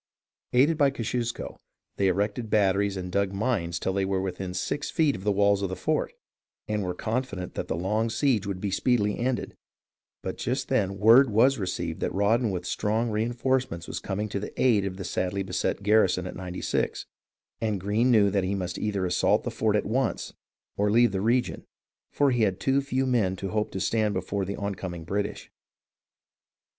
Aided 0.51 0.79
by 0.79 0.89
Kosciusko, 0.89 1.57
they 1.97 2.07
erected 2.07 2.49
batteries 2.49 2.97
and 2.97 3.11
dug 3.11 3.31
mines 3.33 3.77
till 3.77 3.93
they 3.93 4.03
were 4.03 4.19
within 4.19 4.55
six 4.55 4.89
feet 4.89 5.15
of 5.15 5.23
the 5.23 5.31
walls 5.31 5.61
of 5.61 5.69
th 5.69 5.77
e 5.77 5.79
fort, 5.79 6.13
and 6.67 6.81
were 6.81 6.95
con 6.95 7.21
fident 7.23 7.53
that 7.53 7.67
the 7.67 7.75
long 7.75 8.09
siege 8.09 8.47
would 8.47 8.65
speedily 8.73 9.13
be 9.13 9.19
ended; 9.19 9.55
but 10.23 10.39
just 10.39 10.69
then 10.69 10.97
word 10.97 11.29
was 11.29 11.59
received 11.59 11.99
that 11.99 12.15
Rawdon 12.15 12.49
with 12.49 12.65
strong 12.65 13.11
reenforcements 13.11 13.87
was 13.87 13.99
coming 13.99 14.27
to 14.29 14.39
the 14.39 14.59
aid 14.59 14.85
of 14.85 14.97
the 14.97 15.03
sadly 15.03 15.43
beset 15.43 15.83
garrison 15.83 16.25
at 16.25 16.35
Ninety 16.35 16.61
Six, 16.61 17.05
and 17.61 17.79
Greene 17.79 18.09
knew 18.09 18.31
that 18.31 18.43
he 18.43 18.55
must 18.55 18.79
either 18.79 19.05
assault 19.05 19.43
the 19.43 19.51
fort 19.51 19.75
at 19.75 19.85
once 19.85 20.33
or 20.77 20.89
leave 20.89 21.11
the 21.11 21.21
region, 21.21 21.63
for 22.11 22.31
he 22.31 22.41
had 22.41 22.59
too 22.59 22.81
few 22.81 23.05
men 23.05 23.35
to 23.35 23.49
hope 23.49 23.69
to 23.73 23.79
stand 23.79 24.15
before 24.15 24.45
the 24.45 24.55
oncoming 24.55 25.03
British. 25.03 25.51